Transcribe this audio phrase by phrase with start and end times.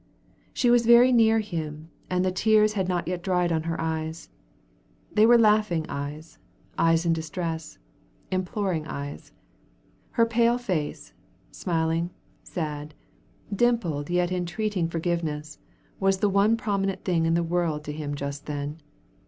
[0.51, 4.29] She was very near him, and the tears had not yet dried on her eyes.
[5.13, 6.39] They were laughing eyes,
[6.75, 7.77] eyes in distress,
[8.31, 9.31] imploring eyes.
[10.13, 11.13] Her pale face,
[11.51, 12.09] smiling,
[12.41, 12.95] sad,
[13.55, 15.59] dimpled yet entreating forgiveness,
[15.99, 18.79] was the one prominent thing in the world to him just then.